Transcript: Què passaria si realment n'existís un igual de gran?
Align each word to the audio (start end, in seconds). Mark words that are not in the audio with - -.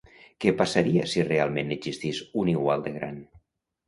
Què 0.43 0.51
passaria 0.61 1.03
si 1.11 1.25
realment 1.27 1.69
n'existís 1.71 2.21
un 2.45 2.49
igual 2.55 2.87
de 2.89 2.95
gran? 2.97 3.21